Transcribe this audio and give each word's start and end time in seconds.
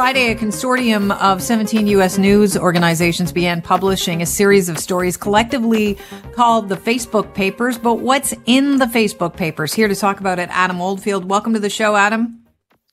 Friday, 0.00 0.30
a 0.30 0.34
consortium 0.34 1.14
of 1.20 1.42
17 1.42 1.86
U.S. 1.88 2.16
news 2.16 2.56
organizations 2.56 3.32
began 3.32 3.60
publishing 3.60 4.22
a 4.22 4.26
series 4.26 4.70
of 4.70 4.78
stories 4.78 5.18
collectively 5.18 5.98
called 6.32 6.70
the 6.70 6.74
Facebook 6.74 7.34
Papers. 7.34 7.76
But 7.76 7.96
what's 7.96 8.34
in 8.46 8.78
the 8.78 8.86
Facebook 8.86 9.36
Papers? 9.36 9.74
Here 9.74 9.88
to 9.88 9.94
talk 9.94 10.18
about 10.18 10.38
it, 10.38 10.48
Adam 10.52 10.80
Oldfield. 10.80 11.26
Welcome 11.26 11.52
to 11.52 11.58
the 11.58 11.68
show, 11.68 11.96
Adam. 11.96 12.46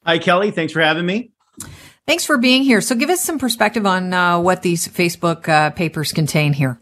Hi, 0.06 0.18
Kelly. 0.18 0.52
Thanks 0.52 0.74
for 0.74 0.82
having 0.82 1.06
me. 1.06 1.32
Thanks 2.06 2.26
for 2.26 2.38
being 2.38 2.64
here. 2.64 2.82
So, 2.82 2.94
give 2.94 3.10
us 3.10 3.24
some 3.24 3.40
perspective 3.40 3.86
on 3.86 4.14
uh, 4.14 4.42
what 4.42 4.62
these 4.62 4.86
Facebook 4.86 5.48
uh, 5.48 5.70
papers 5.70 6.12
contain 6.12 6.52
here. 6.52 6.78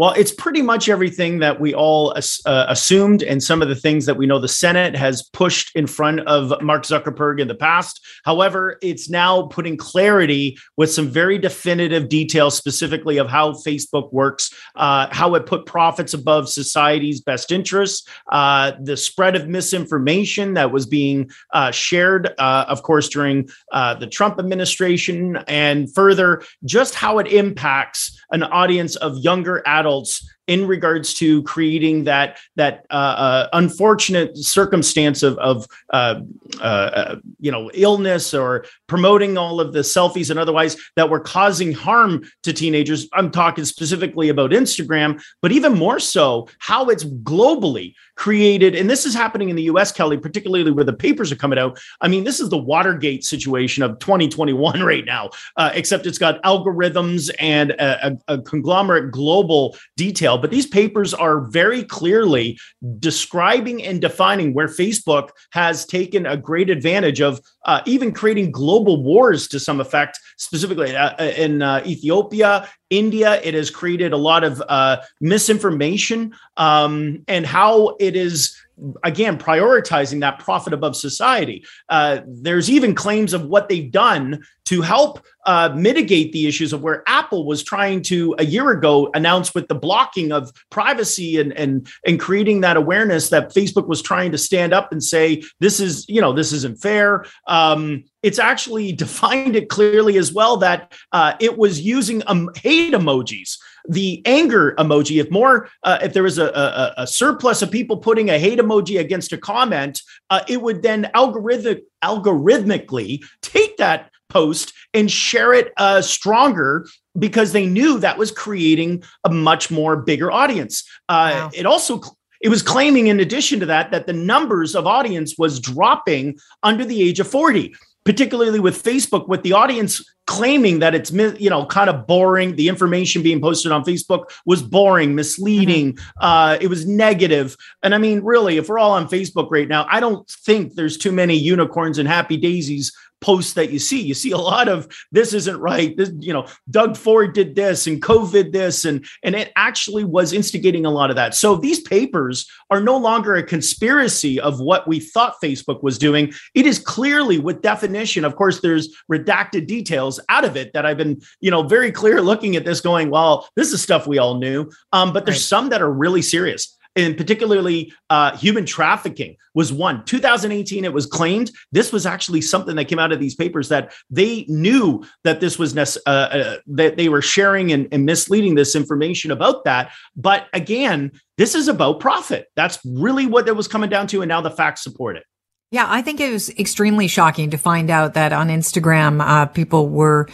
Well, 0.00 0.12
it's 0.12 0.32
pretty 0.32 0.62
much 0.62 0.88
everything 0.88 1.40
that 1.40 1.60
we 1.60 1.74
all 1.74 2.14
uh, 2.16 2.64
assumed, 2.68 3.22
and 3.22 3.42
some 3.42 3.60
of 3.60 3.68
the 3.68 3.74
things 3.74 4.06
that 4.06 4.16
we 4.16 4.24
know 4.24 4.38
the 4.38 4.48
Senate 4.48 4.96
has 4.96 5.22
pushed 5.34 5.76
in 5.76 5.86
front 5.86 6.20
of 6.20 6.54
Mark 6.62 6.84
Zuckerberg 6.84 7.38
in 7.38 7.48
the 7.48 7.54
past. 7.54 8.00
However, 8.24 8.78
it's 8.80 9.10
now 9.10 9.42
putting 9.48 9.76
clarity 9.76 10.56
with 10.78 10.90
some 10.90 11.06
very 11.06 11.36
definitive 11.36 12.08
details, 12.08 12.56
specifically 12.56 13.18
of 13.18 13.28
how 13.28 13.52
Facebook 13.52 14.10
works, 14.10 14.50
uh, 14.74 15.08
how 15.10 15.34
it 15.34 15.44
put 15.44 15.66
profits 15.66 16.14
above 16.14 16.48
society's 16.48 17.20
best 17.20 17.52
interests, 17.52 18.08
uh, 18.32 18.72
the 18.80 18.96
spread 18.96 19.36
of 19.36 19.48
misinformation 19.48 20.54
that 20.54 20.72
was 20.72 20.86
being 20.86 21.30
uh, 21.52 21.70
shared, 21.72 22.32
uh, 22.38 22.64
of 22.68 22.82
course, 22.84 23.10
during 23.10 23.50
uh, 23.72 23.92
the 23.96 24.06
Trump 24.06 24.38
administration, 24.38 25.36
and 25.46 25.94
further, 25.94 26.42
just 26.64 26.94
how 26.94 27.18
it 27.18 27.26
impacts 27.26 28.18
an 28.30 28.42
audience 28.44 28.96
of 28.96 29.18
younger 29.18 29.62
adults 29.66 29.89
worlds 29.90 30.12
in 30.50 30.66
regards 30.66 31.14
to 31.14 31.44
creating 31.44 32.02
that 32.02 32.36
that 32.56 32.84
uh, 32.90 33.14
uh, 33.26 33.48
unfortunate 33.52 34.36
circumstance 34.36 35.22
of, 35.22 35.38
of 35.38 35.64
uh, 35.92 36.20
uh, 36.60 37.16
you 37.38 37.52
know 37.52 37.70
illness 37.72 38.34
or 38.34 38.64
promoting 38.88 39.38
all 39.38 39.60
of 39.60 39.72
the 39.72 39.78
selfies 39.78 40.28
and 40.28 40.40
otherwise 40.40 40.76
that 40.96 41.08
were 41.08 41.20
causing 41.20 41.72
harm 41.72 42.24
to 42.42 42.52
teenagers. 42.52 43.08
I'm 43.12 43.30
talking 43.30 43.64
specifically 43.64 44.28
about 44.28 44.50
Instagram, 44.50 45.22
but 45.40 45.52
even 45.52 45.78
more 45.78 46.00
so 46.00 46.48
how 46.58 46.88
it's 46.88 47.04
globally 47.04 47.94
created. 48.16 48.74
And 48.74 48.90
this 48.90 49.06
is 49.06 49.14
happening 49.14 49.48
in 49.50 49.56
the 49.56 49.62
U.S., 49.62 49.92
Kelly, 49.92 50.18
particularly 50.18 50.70
where 50.72 50.84
the 50.84 50.92
papers 50.92 51.32
are 51.32 51.36
coming 51.36 51.58
out. 51.58 51.80
I 52.02 52.08
mean, 52.08 52.24
this 52.24 52.40
is 52.40 52.50
the 52.50 52.58
Watergate 52.58 53.24
situation 53.24 53.82
of 53.82 53.98
2021 54.00 54.82
right 54.82 55.06
now, 55.06 55.30
uh, 55.56 55.70
except 55.72 56.06
it's 56.06 56.18
got 56.18 56.42
algorithms 56.42 57.30
and 57.38 57.70
a, 57.70 58.08
a, 58.08 58.34
a 58.34 58.42
conglomerate 58.42 59.12
global 59.12 59.76
detail 59.96 60.39
but 60.40 60.50
these 60.50 60.66
papers 60.66 61.14
are 61.14 61.40
very 61.40 61.84
clearly 61.84 62.58
describing 62.98 63.82
and 63.82 64.00
defining 64.00 64.54
where 64.54 64.66
Facebook 64.66 65.30
has 65.50 65.86
taken 65.86 66.26
a 66.26 66.36
great 66.36 66.70
advantage 66.70 67.20
of 67.20 67.40
uh, 67.66 67.82
even 67.86 68.12
creating 68.12 68.50
global 68.50 69.02
wars 69.02 69.46
to 69.48 69.60
some 69.60 69.80
effect, 69.80 70.18
specifically 70.36 70.96
uh, 70.96 71.14
uh 71.18 71.32
in 71.36 71.62
uh, 71.62 71.82
Ethiopia, 71.86 72.68
India. 72.88 73.40
It 73.42 73.54
has 73.54 73.70
created 73.70 74.12
a 74.12 74.16
lot 74.16 74.44
of 74.44 74.62
uh, 74.68 74.98
misinformation 75.20 76.34
um, 76.56 77.22
and 77.28 77.46
how 77.46 77.96
it 78.00 78.16
is 78.16 78.56
again 79.02 79.38
prioritizing 79.38 80.20
that 80.20 80.38
profit 80.38 80.72
above 80.72 80.96
society. 80.96 81.64
Uh, 81.88 82.20
there's 82.26 82.70
even 82.70 82.94
claims 82.94 83.32
of 83.32 83.44
what 83.44 83.68
they've 83.68 83.90
done 83.90 84.42
to 84.66 84.82
help 84.82 85.24
uh, 85.46 85.72
mitigate 85.74 86.32
the 86.32 86.46
issues 86.46 86.72
of 86.72 86.82
where 86.82 87.02
apple 87.08 87.46
was 87.46 87.64
trying 87.64 88.02
to 88.02 88.34
a 88.38 88.44
year 88.44 88.70
ago 88.70 89.10
announce 89.14 89.54
with 89.54 89.66
the 89.68 89.74
blocking 89.74 90.32
of 90.32 90.52
privacy 90.70 91.40
and 91.40 91.52
and 91.54 91.88
and 92.06 92.20
creating 92.20 92.60
that 92.60 92.76
awareness 92.76 93.30
that 93.30 93.52
facebook 93.52 93.88
was 93.88 94.02
trying 94.02 94.30
to 94.30 94.38
stand 94.38 94.72
up 94.72 94.92
and 94.92 95.02
say 95.02 95.42
this 95.58 95.80
is 95.80 96.06
you 96.08 96.20
know 96.20 96.32
this 96.32 96.52
isn't 96.52 96.80
fair. 96.80 97.24
Um, 97.46 98.04
it's 98.22 98.38
actually 98.38 98.92
defined 99.04 99.56
it 99.56 99.68
clearly 99.68 100.18
as 100.18 100.32
well 100.32 100.56
that 100.58 100.92
uh, 101.12 101.34
it 101.40 101.56
was 101.56 101.80
using 101.80 102.22
um, 102.26 102.50
hate 102.56 102.92
emojis 102.92 103.56
the 103.88 104.22
anger 104.26 104.74
emoji. 104.78 105.20
If 105.20 105.30
more 105.30 105.68
uh, 105.82 105.98
if 106.02 106.12
there 106.12 106.22
was 106.22 106.38
a, 106.38 106.46
a, 106.46 106.94
a, 107.02 107.06
surplus 107.06 107.62
of 107.62 107.70
people 107.70 107.96
putting 107.96 108.30
a 108.30 108.38
hate 108.38 108.58
emoji 108.58 108.98
against 108.98 109.32
a 109.32 109.38
comment 109.38 110.00
uh, 110.30 110.42
it 110.48 110.62
would 110.62 110.82
then 110.82 111.10
algorithmic 111.14 111.82
algorithmically 112.02 113.22
take 113.42 113.76
that 113.76 114.10
post 114.28 114.72
and 114.94 115.10
share 115.10 115.52
it 115.52 115.72
uh, 115.76 116.00
stronger 116.00 116.86
because 117.18 117.52
they 117.52 117.66
knew 117.66 117.98
that 117.98 118.16
was 118.16 118.30
creating 118.30 119.02
a 119.24 119.30
much 119.30 119.70
more 119.70 119.96
bigger 119.96 120.30
audience. 120.30 120.88
Uh, 121.08 121.32
wow. 121.34 121.50
it 121.52 121.66
also 121.66 122.00
it 122.40 122.48
was 122.48 122.62
claiming 122.62 123.08
in 123.08 123.20
addition 123.20 123.60
to 123.60 123.66
that 123.66 123.90
that 123.90 124.06
the 124.06 124.12
numbers 124.12 124.74
of 124.74 124.86
audience 124.86 125.36
was 125.36 125.60
dropping 125.60 126.38
under 126.62 126.84
the 126.84 127.02
age 127.02 127.20
of 127.20 127.28
40 127.28 127.74
particularly 128.04 128.60
with 128.60 128.82
Facebook, 128.82 129.28
with 129.28 129.42
the 129.42 129.52
audience 129.52 130.02
claiming 130.30 130.78
that 130.78 130.94
it's 130.94 131.10
you 131.10 131.50
know 131.50 131.66
kind 131.66 131.90
of 131.90 132.06
boring 132.06 132.54
the 132.54 132.68
information 132.68 133.20
being 133.20 133.40
posted 133.40 133.72
on 133.72 133.82
facebook 133.82 134.30
was 134.46 134.62
boring 134.62 135.12
misleading 135.16 135.92
mm-hmm. 135.92 136.24
uh, 136.24 136.56
it 136.60 136.68
was 136.68 136.86
negative 136.86 137.56
and 137.82 137.96
i 137.96 137.98
mean 137.98 138.20
really 138.20 138.56
if 138.56 138.68
we're 138.68 138.78
all 138.78 138.92
on 138.92 139.08
facebook 139.08 139.50
right 139.50 139.66
now 139.66 139.84
i 139.90 139.98
don't 139.98 140.30
think 140.30 140.74
there's 140.74 140.96
too 140.96 141.10
many 141.10 141.34
unicorns 141.34 141.98
and 141.98 142.06
happy 142.06 142.36
daisies 142.36 142.92
posts 143.20 143.54
that 143.54 143.70
you 143.70 143.78
see. 143.78 144.00
You 144.00 144.14
see 144.14 144.30
a 144.30 144.38
lot 144.38 144.68
of 144.68 144.88
this 145.12 145.34
isn't 145.34 145.58
right. 145.58 145.96
This, 145.96 146.10
you 146.18 146.32
know, 146.32 146.46
Doug 146.70 146.96
Ford 146.96 147.34
did 147.34 147.54
this 147.54 147.86
and 147.86 148.02
COVID 148.02 148.52
this, 148.52 148.84
and 148.84 149.04
and 149.22 149.34
it 149.34 149.52
actually 149.56 150.04
was 150.04 150.32
instigating 150.32 150.86
a 150.86 150.90
lot 150.90 151.10
of 151.10 151.16
that. 151.16 151.34
So 151.34 151.56
these 151.56 151.80
papers 151.80 152.48
are 152.70 152.80
no 152.80 152.96
longer 152.96 153.34
a 153.34 153.42
conspiracy 153.42 154.40
of 154.40 154.60
what 154.60 154.86
we 154.88 155.00
thought 155.00 155.40
Facebook 155.42 155.82
was 155.82 155.98
doing. 155.98 156.32
It 156.54 156.66
is 156.66 156.78
clearly 156.78 157.38
with 157.38 157.62
definition. 157.62 158.24
Of 158.24 158.36
course, 158.36 158.60
there's 158.60 158.94
redacted 159.10 159.66
details 159.66 160.20
out 160.28 160.44
of 160.44 160.56
it 160.56 160.72
that 160.72 160.86
I've 160.86 160.96
been, 160.96 161.20
you 161.40 161.50
know, 161.50 161.62
very 161.62 161.92
clear 161.92 162.20
looking 162.20 162.56
at 162.56 162.64
this, 162.64 162.80
going, 162.80 163.10
well, 163.10 163.48
this 163.56 163.72
is 163.72 163.82
stuff 163.82 164.06
we 164.06 164.18
all 164.18 164.38
knew. 164.38 164.70
Um, 164.92 165.12
but 165.12 165.24
there's 165.24 165.38
right. 165.38 165.42
some 165.42 165.68
that 165.70 165.82
are 165.82 165.92
really 165.92 166.22
serious 166.22 166.76
and 166.96 167.16
particularly 167.16 167.92
uh, 168.10 168.36
human 168.36 168.66
trafficking 168.66 169.36
was 169.54 169.72
one. 169.72 170.04
2018 170.04 170.84
it 170.84 170.92
was 170.92 171.06
claimed. 171.06 171.50
This 171.72 171.92
was 171.92 172.06
actually 172.06 172.40
something 172.40 172.76
that 172.76 172.86
came 172.86 172.98
out 172.98 173.12
of 173.12 173.20
these 173.20 173.34
papers 173.34 173.68
that 173.68 173.92
they 174.10 174.44
knew 174.48 175.04
that 175.24 175.40
this 175.40 175.58
was 175.58 175.74
nece- 175.74 175.98
uh, 176.06 176.10
uh, 176.10 176.56
that 176.66 176.96
they 176.96 177.08
were 177.08 177.22
sharing 177.22 177.72
and, 177.72 177.88
and 177.92 178.04
misleading 178.04 178.54
this 178.54 178.74
information 178.74 179.30
about 179.30 179.64
that. 179.64 179.92
But 180.16 180.46
again 180.52 181.12
this 181.38 181.54
is 181.54 181.68
about 181.68 182.00
profit. 182.00 182.48
That's 182.54 182.78
really 182.84 183.24
what 183.24 183.48
it 183.48 183.56
was 183.56 183.66
coming 183.66 183.88
down 183.88 184.06
to 184.08 184.20
and 184.20 184.28
now 184.28 184.42
the 184.42 184.50
facts 184.50 184.82
support 184.82 185.16
it. 185.16 185.24
Yeah 185.70 185.86
i 185.88 186.02
think 186.02 186.20
it 186.20 186.32
was 186.32 186.50
extremely 186.58 187.06
shocking 187.06 187.50
to 187.50 187.56
find 187.56 187.90
out 187.90 188.14
that 188.14 188.32
on 188.32 188.48
instagram 188.48 189.20
uh, 189.20 189.46
people 189.46 189.88
were 189.88 190.28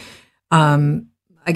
um, 0.51 1.07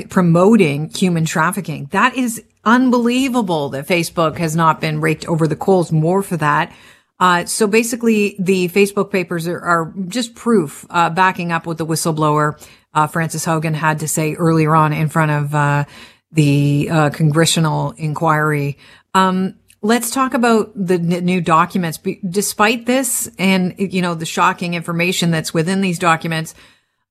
promoting 0.09 0.89
human 0.89 1.25
trafficking. 1.25 1.87
That 1.91 2.15
is 2.15 2.43
unbelievable 2.63 3.69
that 3.69 3.87
Facebook 3.87 4.37
has 4.37 4.55
not 4.55 4.79
been 4.81 5.01
raked 5.01 5.27
over 5.27 5.47
the 5.47 5.55
coals 5.55 5.91
more 5.91 6.21
for 6.21 6.37
that. 6.37 6.71
Uh, 7.19 7.45
so 7.45 7.67
basically, 7.67 8.35
the 8.39 8.67
Facebook 8.69 9.11
papers 9.11 9.47
are, 9.47 9.59
are 9.59 9.93
just 10.07 10.33
proof, 10.33 10.85
uh, 10.89 11.09
backing 11.09 11.51
up 11.51 11.67
what 11.67 11.77
the 11.77 11.85
whistleblower, 11.85 12.59
uh, 12.93 13.05
Frances 13.07 13.45
Haugen 13.45 13.75
had 13.75 13.99
to 13.99 14.07
say 14.07 14.33
earlier 14.33 14.75
on 14.75 14.91
in 14.91 15.07
front 15.07 15.31
of, 15.31 15.53
uh, 15.53 15.85
the, 16.31 16.89
uh, 16.89 17.09
congressional 17.11 17.91
inquiry. 17.97 18.77
Um, 19.13 19.55
let's 19.83 20.09
talk 20.09 20.33
about 20.33 20.71
the 20.75 20.95
n- 20.95 21.25
new 21.25 21.41
documents. 21.41 21.99
despite 22.27 22.85
this 22.85 23.29
and, 23.37 23.75
you 23.77 24.01
know, 24.01 24.15
the 24.15 24.25
shocking 24.25 24.73
information 24.73 25.29
that's 25.29 25.53
within 25.53 25.81
these 25.81 25.99
documents, 25.99 26.55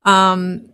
um, 0.05 0.71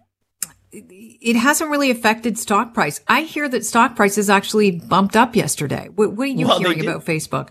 it 0.89 1.37
hasn't 1.37 1.71
really 1.71 1.91
affected 1.91 2.39
stock 2.39 2.75
price. 2.75 3.01
I 3.09 3.23
hear 3.23 3.49
that 3.49 3.65
stock 3.65 3.97
prices 3.97 4.29
actually 4.29 4.73
bumped 4.73 5.17
up 5.17 5.35
yesterday. 5.35 5.89
What, 5.95 6.13
what 6.13 6.25
are 6.25 6.27
you 6.27 6.47
well, 6.47 6.59
hearing 6.59 6.87
about 6.87 7.05
Facebook? 7.05 7.49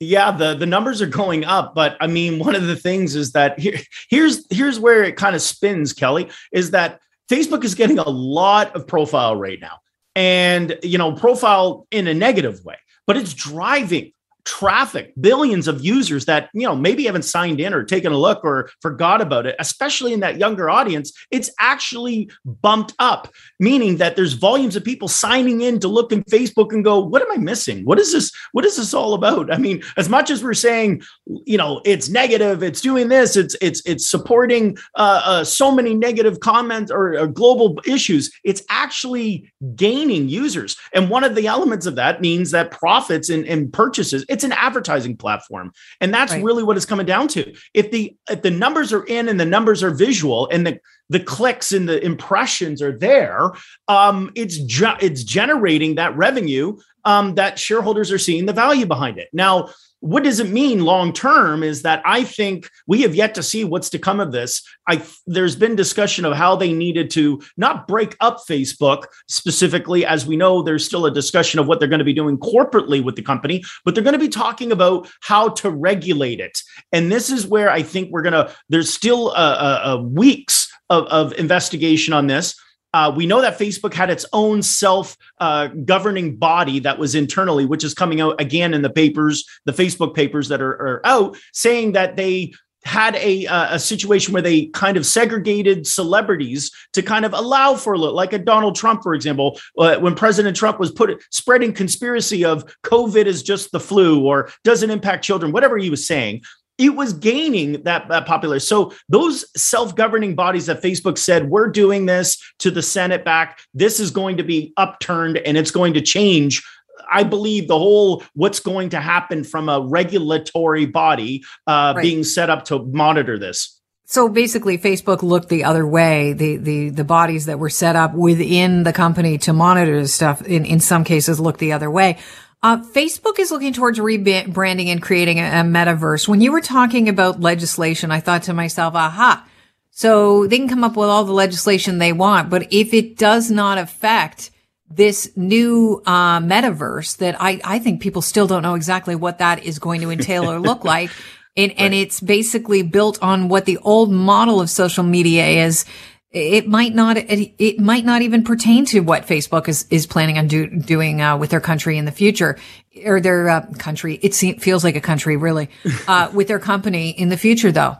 Yeah, 0.00 0.32
the 0.32 0.54
the 0.54 0.66
numbers 0.66 1.00
are 1.00 1.06
going 1.06 1.44
up, 1.44 1.74
but 1.74 1.96
I 2.00 2.08
mean, 2.08 2.38
one 2.38 2.56
of 2.56 2.66
the 2.66 2.74
things 2.74 3.14
is 3.14 3.32
that 3.32 3.58
here, 3.58 3.78
here's 4.10 4.44
here's 4.50 4.80
where 4.80 5.04
it 5.04 5.16
kind 5.16 5.36
of 5.36 5.42
spins, 5.42 5.92
Kelly, 5.92 6.28
is 6.50 6.72
that 6.72 7.00
Facebook 7.30 7.62
is 7.62 7.74
getting 7.74 7.98
a 7.98 8.08
lot 8.08 8.74
of 8.74 8.86
profile 8.86 9.36
right 9.36 9.60
now, 9.60 9.78
and 10.16 10.76
you 10.82 10.98
know, 10.98 11.12
profile 11.12 11.86
in 11.92 12.08
a 12.08 12.14
negative 12.14 12.64
way, 12.64 12.76
but 13.06 13.16
it's 13.16 13.32
driving 13.32 14.12
traffic, 14.44 15.12
billions 15.20 15.68
of 15.68 15.84
users 15.84 16.26
that, 16.26 16.50
you 16.52 16.66
know, 16.66 16.74
maybe 16.74 17.04
haven't 17.04 17.24
signed 17.24 17.60
in 17.60 17.72
or 17.72 17.84
taken 17.84 18.12
a 18.12 18.18
look 18.18 18.44
or 18.44 18.70
forgot 18.80 19.20
about 19.20 19.46
it, 19.46 19.54
especially 19.58 20.12
in 20.12 20.20
that 20.20 20.38
younger 20.38 20.68
audience, 20.68 21.12
it's 21.30 21.50
actually 21.58 22.30
bumped 22.44 22.94
up, 22.98 23.32
meaning 23.60 23.98
that 23.98 24.16
there's 24.16 24.32
volumes 24.32 24.74
of 24.74 24.84
people 24.84 25.08
signing 25.08 25.60
in 25.60 25.78
to 25.78 25.88
look 25.88 26.12
in 26.12 26.24
Facebook 26.24 26.72
and 26.72 26.84
go, 26.84 26.98
what 26.98 27.22
am 27.22 27.30
I 27.30 27.36
missing? 27.36 27.84
What 27.84 27.98
is 27.98 28.12
this? 28.12 28.32
What 28.52 28.64
is 28.64 28.76
this 28.76 28.94
all 28.94 29.14
about? 29.14 29.52
I 29.52 29.58
mean, 29.58 29.82
as 29.96 30.08
much 30.08 30.30
as 30.30 30.42
we're 30.42 30.54
saying, 30.54 31.02
you 31.44 31.56
know, 31.56 31.80
it's 31.84 32.08
negative, 32.08 32.62
it's 32.62 32.80
doing 32.80 33.08
this, 33.08 33.36
it's 33.36 33.56
it's 33.60 33.82
it's 33.86 34.10
supporting 34.10 34.76
uh, 34.96 35.22
uh, 35.24 35.44
so 35.44 35.70
many 35.70 35.94
negative 35.94 36.40
comments 36.40 36.90
or, 36.90 37.18
or 37.18 37.26
global 37.26 37.80
issues, 37.86 38.32
it's 38.44 38.62
actually 38.68 39.52
gaining 39.76 40.28
users. 40.28 40.76
And 40.92 41.10
one 41.10 41.24
of 41.24 41.34
the 41.34 41.46
elements 41.46 41.86
of 41.86 41.94
that 41.96 42.20
means 42.20 42.50
that 42.50 42.70
profits 42.70 43.28
and, 43.28 43.46
and 43.46 43.72
purchases 43.72 44.24
It's 44.32 44.44
an 44.44 44.52
advertising 44.52 45.16
platform. 45.16 45.72
And 46.00 46.12
that's 46.12 46.32
right. 46.32 46.42
really 46.42 46.62
what 46.62 46.76
it's 46.76 46.86
coming 46.86 47.06
down 47.06 47.28
to. 47.28 47.54
If 47.74 47.90
the 47.90 48.16
if 48.30 48.42
the 48.42 48.50
numbers 48.50 48.92
are 48.92 49.04
in 49.04 49.28
and 49.28 49.38
the 49.38 49.44
numbers 49.44 49.82
are 49.82 49.90
visual 49.90 50.48
and 50.50 50.66
the 50.66 50.80
the 51.08 51.20
clicks 51.20 51.72
and 51.72 51.88
the 51.88 52.02
impressions 52.02 52.80
are 52.80 52.96
there, 52.96 53.52
um, 53.88 54.32
it's 54.34 54.58
ge- 54.58 55.00
it's 55.00 55.22
generating 55.24 55.96
that 55.96 56.16
revenue 56.16 56.76
um, 57.04 57.34
that 57.34 57.58
shareholders 57.58 58.12
are 58.12 58.18
seeing 58.18 58.46
the 58.46 58.52
value 58.52 58.86
behind 58.86 59.18
it. 59.18 59.28
Now, 59.32 59.68
what 60.02 60.24
does 60.24 60.40
it 60.40 60.48
mean 60.48 60.84
long 60.84 61.12
term 61.12 61.62
is 61.62 61.82
that 61.82 62.02
I 62.04 62.24
think 62.24 62.68
we 62.88 63.02
have 63.02 63.14
yet 63.14 63.36
to 63.36 63.42
see 63.42 63.62
what's 63.62 63.88
to 63.90 64.00
come 64.00 64.18
of 64.18 64.32
this. 64.32 64.60
I 64.88 65.00
there's 65.28 65.54
been 65.54 65.76
discussion 65.76 66.24
of 66.24 66.34
how 66.36 66.56
they 66.56 66.72
needed 66.72 67.08
to 67.10 67.40
not 67.56 67.86
break 67.86 68.16
up 68.20 68.38
Facebook 68.48 69.04
specifically 69.28 70.04
as 70.04 70.26
we 70.26 70.36
know 70.36 70.60
there's 70.60 70.84
still 70.84 71.06
a 71.06 71.10
discussion 71.10 71.60
of 71.60 71.68
what 71.68 71.78
they're 71.78 71.88
going 71.88 72.00
to 72.00 72.04
be 72.04 72.12
doing 72.12 72.36
corporately 72.36 73.02
with 73.02 73.14
the 73.14 73.22
company, 73.22 73.62
but 73.84 73.94
they're 73.94 74.02
going 74.02 74.12
to 74.12 74.18
be 74.18 74.28
talking 74.28 74.72
about 74.72 75.08
how 75.20 75.48
to 75.50 75.70
regulate 75.70 76.40
it. 76.40 76.60
And 76.90 77.12
this 77.12 77.30
is 77.30 77.46
where 77.46 77.70
I 77.70 77.82
think 77.84 78.10
we're 78.10 78.22
going 78.22 78.32
to 78.32 78.52
there's 78.70 78.92
still 78.92 79.30
a, 79.30 79.34
a, 79.40 79.80
a 79.84 80.02
weeks 80.02 80.68
of, 80.90 81.04
of 81.06 81.32
investigation 81.34 82.12
on 82.12 82.26
this 82.26 82.56
uh, 82.94 83.12
we 83.14 83.26
know 83.26 83.40
that 83.40 83.58
Facebook 83.58 83.94
had 83.94 84.10
its 84.10 84.26
own 84.32 84.62
self 84.62 85.16
uh, 85.38 85.68
governing 85.84 86.36
body 86.36 86.80
that 86.80 86.98
was 86.98 87.14
internally, 87.14 87.64
which 87.64 87.84
is 87.84 87.94
coming 87.94 88.20
out 88.20 88.40
again 88.40 88.74
in 88.74 88.82
the 88.82 88.90
papers, 88.90 89.44
the 89.64 89.72
Facebook 89.72 90.14
papers 90.14 90.48
that 90.48 90.60
are, 90.60 90.72
are 90.72 91.00
out, 91.04 91.36
saying 91.52 91.92
that 91.92 92.16
they 92.16 92.52
had 92.84 93.14
a 93.14 93.44
a 93.46 93.78
situation 93.78 94.32
where 94.32 94.42
they 94.42 94.66
kind 94.66 94.96
of 94.96 95.06
segregated 95.06 95.86
celebrities 95.86 96.70
to 96.92 97.00
kind 97.00 97.24
of 97.24 97.32
allow 97.32 97.74
for 97.74 97.92
a 97.92 97.98
little, 97.98 98.14
like 98.14 98.32
a 98.32 98.38
Donald 98.38 98.74
Trump, 98.74 99.02
for 99.04 99.14
example, 99.14 99.58
uh, 99.78 99.96
when 99.98 100.14
President 100.16 100.56
Trump 100.56 100.80
was 100.80 100.90
put 100.90 101.22
spreading 101.30 101.72
conspiracy 101.72 102.44
of 102.44 102.64
COVID 102.82 103.26
is 103.26 103.42
just 103.42 103.70
the 103.70 103.80
flu 103.80 104.24
or 104.24 104.50
doesn't 104.64 104.90
impact 104.90 105.24
children, 105.24 105.52
whatever 105.52 105.78
he 105.78 105.90
was 105.90 106.06
saying 106.06 106.42
it 106.82 106.96
was 106.96 107.12
gaining 107.12 107.82
that, 107.84 108.08
that 108.08 108.26
popular. 108.26 108.58
So 108.58 108.92
those 109.08 109.44
self-governing 109.60 110.34
bodies 110.34 110.66
that 110.66 110.82
Facebook 110.82 111.18
said, 111.18 111.48
we're 111.48 111.68
doing 111.68 112.06
this 112.06 112.42
to 112.58 112.70
the 112.70 112.82
Senate 112.82 113.24
back, 113.24 113.60
this 113.74 114.00
is 114.00 114.10
going 114.10 114.36
to 114.36 114.42
be 114.42 114.72
upturned 114.76 115.38
and 115.38 115.56
it's 115.56 115.70
going 115.70 115.94
to 115.94 116.00
change 116.00 116.62
I 117.10 117.24
believe 117.24 117.68
the 117.68 117.78
whole 117.78 118.22
what's 118.34 118.60
going 118.60 118.90
to 118.90 119.00
happen 119.00 119.44
from 119.44 119.68
a 119.68 119.80
regulatory 119.80 120.86
body 120.86 121.42
uh, 121.66 121.92
right. 121.96 122.02
being 122.02 122.24
set 122.24 122.48
up 122.48 122.64
to 122.66 122.84
monitor 122.84 123.38
this. 123.38 123.80
So 124.04 124.28
basically, 124.28 124.76
Facebook 124.76 125.22
looked 125.22 125.48
the 125.48 125.64
other 125.64 125.86
way. 125.86 126.34
The 126.34 126.58
the 126.58 126.90
the 126.90 127.04
bodies 127.04 127.46
that 127.46 127.58
were 127.58 127.70
set 127.70 127.96
up 127.96 128.14
within 128.14 128.82
the 128.82 128.92
company 128.92 129.38
to 129.38 129.52
monitor 129.52 130.00
this 130.00 130.14
stuff, 130.14 130.42
in 130.42 130.66
in 130.66 130.80
some 130.80 131.02
cases, 131.02 131.40
looked 131.40 131.60
the 131.60 131.72
other 131.72 131.90
way. 131.90 132.18
Uh, 132.62 132.78
Facebook 132.78 133.40
is 133.40 133.50
looking 133.50 133.72
towards 133.72 133.98
rebranding 133.98 134.86
and 134.86 135.02
creating 135.02 135.40
a, 135.40 135.46
a, 135.46 135.64
metaverse. 135.64 136.28
When 136.28 136.40
you 136.40 136.52
were 136.52 136.60
talking 136.60 137.08
about 137.08 137.40
legislation, 137.40 138.12
I 138.12 138.20
thought 138.20 138.44
to 138.44 138.54
myself, 138.54 138.94
aha. 138.94 139.44
So 139.90 140.46
they 140.46 140.58
can 140.58 140.68
come 140.68 140.84
up 140.84 140.96
with 140.96 141.08
all 141.08 141.24
the 141.24 141.32
legislation 141.32 141.98
they 141.98 142.12
want, 142.12 142.50
but 142.50 142.72
if 142.72 142.94
it 142.94 143.18
does 143.18 143.50
not 143.50 143.78
affect 143.78 144.50
this 144.88 145.32
new 145.36 146.02
uh, 146.06 146.38
metaverse 146.38 147.16
that 147.16 147.36
I, 147.40 147.60
I 147.64 147.78
think 147.78 148.00
people 148.00 148.22
still 148.22 148.46
don't 148.46 148.62
know 148.62 148.74
exactly 148.74 149.16
what 149.16 149.38
that 149.38 149.64
is 149.64 149.78
going 149.78 150.00
to 150.02 150.10
entail 150.10 150.50
or 150.50 150.60
look 150.60 150.84
like. 150.84 151.10
And, 151.54 151.68
right. 151.68 151.80
and 151.80 151.92
it's 151.92 152.18
basically 152.18 152.80
built 152.80 153.22
on 153.22 153.50
what 153.50 153.66
the 153.66 153.76
old 153.76 154.10
model 154.10 154.58
of 154.58 154.70
social 154.70 155.04
media 155.04 155.66
is 155.66 155.84
it 156.32 156.66
might 156.66 156.94
not 156.94 157.18
it, 157.18 157.54
it, 157.58 157.78
might 157.78 158.04
not 158.04 158.22
even 158.22 158.42
pertain 158.42 158.86
to 158.86 159.00
what 159.00 159.26
Facebook 159.26 159.68
is 159.68 159.86
is 159.90 160.06
planning 160.06 160.38
on 160.38 160.46
do, 160.46 160.66
doing 160.66 161.20
uh, 161.20 161.36
with 161.36 161.50
their 161.50 161.60
country 161.60 161.98
in 161.98 162.06
the 162.06 162.12
future 162.12 162.56
or 163.04 163.20
their 163.20 163.48
uh, 163.48 163.66
country. 163.78 164.18
It 164.22 164.34
seems, 164.34 164.62
feels 164.62 164.82
like 164.82 164.96
a 164.96 165.00
country 165.00 165.36
really 165.36 165.68
uh, 166.08 166.30
with 166.32 166.48
their 166.48 166.58
company 166.58 167.10
in 167.10 167.28
the 167.28 167.36
future 167.36 167.70
though. 167.70 167.96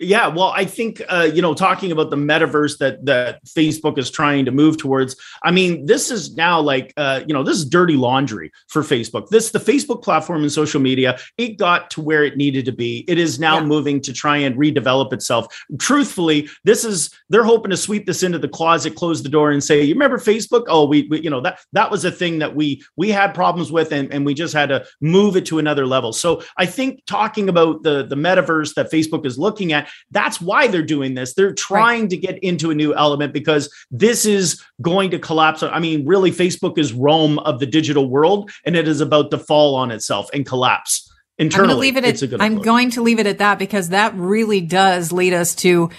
Yeah, 0.00 0.28
well, 0.28 0.52
I 0.54 0.64
think 0.64 1.02
uh, 1.08 1.28
you 1.32 1.42
know, 1.42 1.54
talking 1.54 1.90
about 1.90 2.10
the 2.10 2.16
metaverse 2.16 2.78
that 2.78 3.04
that 3.06 3.44
Facebook 3.44 3.98
is 3.98 4.12
trying 4.12 4.44
to 4.44 4.52
move 4.52 4.76
towards. 4.76 5.16
I 5.42 5.50
mean, 5.50 5.86
this 5.86 6.12
is 6.12 6.36
now 6.36 6.60
like 6.60 6.92
uh, 6.96 7.22
you 7.26 7.34
know, 7.34 7.42
this 7.42 7.56
is 7.56 7.64
dirty 7.64 7.96
laundry 7.96 8.52
for 8.68 8.82
Facebook. 8.82 9.28
This 9.28 9.50
the 9.50 9.58
Facebook 9.58 10.04
platform 10.04 10.42
and 10.42 10.52
social 10.52 10.80
media. 10.80 11.18
It 11.36 11.58
got 11.58 11.90
to 11.90 12.00
where 12.00 12.22
it 12.22 12.36
needed 12.36 12.64
to 12.66 12.72
be. 12.72 13.04
It 13.08 13.18
is 13.18 13.40
now 13.40 13.58
yeah. 13.58 13.64
moving 13.64 14.00
to 14.02 14.12
try 14.12 14.36
and 14.36 14.54
redevelop 14.54 15.12
itself. 15.12 15.64
Truthfully, 15.80 16.48
this 16.62 16.84
is 16.84 17.10
they're 17.28 17.42
hoping 17.42 17.70
to 17.70 17.76
sweep 17.76 18.06
this 18.06 18.22
into 18.22 18.38
the 18.38 18.48
closet, 18.48 18.94
close 18.94 19.24
the 19.24 19.28
door, 19.28 19.50
and 19.50 19.64
say, 19.64 19.82
"You 19.82 19.94
remember 19.94 20.18
Facebook? 20.18 20.66
Oh, 20.68 20.86
we, 20.86 21.08
we 21.10 21.22
you 21.22 21.30
know 21.30 21.40
that 21.40 21.58
that 21.72 21.90
was 21.90 22.04
a 22.04 22.12
thing 22.12 22.38
that 22.38 22.54
we 22.54 22.84
we 22.96 23.10
had 23.10 23.34
problems 23.34 23.72
with, 23.72 23.90
and 23.90 24.12
and 24.12 24.24
we 24.24 24.34
just 24.34 24.54
had 24.54 24.68
to 24.68 24.86
move 25.00 25.36
it 25.36 25.46
to 25.46 25.58
another 25.58 25.88
level." 25.88 26.12
So 26.12 26.40
I 26.56 26.66
think 26.66 27.04
talking 27.06 27.48
about 27.48 27.82
the 27.82 28.06
the 28.06 28.16
metaverse 28.16 28.74
that 28.74 28.92
Facebook 28.92 29.26
is 29.26 29.36
looking 29.40 29.72
at 29.72 29.87
that's 30.10 30.40
why 30.40 30.68
they're 30.68 30.82
doing 30.82 31.14
this. 31.14 31.34
They're 31.34 31.54
trying 31.54 32.02
right. 32.02 32.10
to 32.10 32.16
get 32.16 32.38
into 32.38 32.70
a 32.70 32.74
new 32.74 32.94
element 32.94 33.32
because 33.32 33.72
this 33.90 34.24
is 34.26 34.62
going 34.82 35.10
to 35.10 35.18
collapse. 35.18 35.62
I 35.62 35.78
mean, 35.78 36.06
really, 36.06 36.30
Facebook 36.30 36.78
is 36.78 36.92
Rome 36.92 37.38
of 37.40 37.60
the 37.60 37.66
digital 37.66 38.08
world, 38.08 38.50
and 38.64 38.76
it 38.76 38.88
is 38.88 39.00
about 39.00 39.30
to 39.30 39.38
fall 39.38 39.74
on 39.74 39.90
itself 39.90 40.28
and 40.32 40.46
collapse 40.46 41.10
internally. 41.38 41.72
I'm, 41.72 41.80
leave 41.80 41.96
it 41.96 42.22
at, 42.22 42.40
I'm 42.40 42.60
going 42.60 42.90
to 42.92 43.02
leave 43.02 43.18
it 43.18 43.26
at 43.26 43.38
that 43.38 43.58
because 43.58 43.90
that 43.90 44.14
really 44.14 44.60
does 44.60 45.12
lead 45.12 45.32
us 45.32 45.54
to 45.56 45.90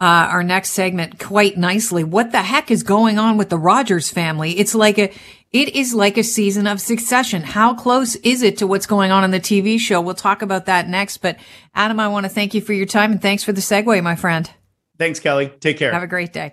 uh, 0.00 0.04
our 0.04 0.42
next 0.42 0.72
segment 0.72 1.18
quite 1.18 1.56
nicely. 1.56 2.04
What 2.04 2.32
the 2.32 2.42
heck 2.42 2.70
is 2.70 2.82
going 2.82 3.18
on 3.18 3.36
with 3.36 3.48
the 3.48 3.58
Rogers 3.58 4.10
family? 4.10 4.58
It's 4.58 4.74
like 4.74 4.98
a, 4.98 5.12
it 5.52 5.74
is 5.74 5.94
like 5.94 6.18
a 6.18 6.24
season 6.24 6.66
of 6.66 6.80
succession. 6.80 7.42
How 7.42 7.74
close 7.74 8.16
is 8.16 8.42
it 8.42 8.58
to 8.58 8.66
what's 8.66 8.86
going 8.86 9.10
on 9.10 9.24
in 9.24 9.30
the 9.30 9.40
TV 9.40 9.78
show? 9.78 10.00
We'll 10.00 10.14
talk 10.14 10.42
about 10.42 10.66
that 10.66 10.88
next. 10.88 11.18
But 11.18 11.38
Adam, 11.74 12.00
I 12.00 12.08
want 12.08 12.24
to 12.24 12.30
thank 12.30 12.54
you 12.54 12.60
for 12.60 12.72
your 12.72 12.86
time 12.86 13.12
and 13.12 13.22
thanks 13.22 13.42
for 13.42 13.52
the 13.52 13.60
segue, 13.60 14.02
my 14.02 14.16
friend. 14.16 14.50
Thanks, 14.98 15.20
Kelly. 15.20 15.52
Take 15.60 15.78
care. 15.78 15.92
Have 15.92 16.02
a 16.02 16.06
great 16.06 16.32
day. 16.32 16.52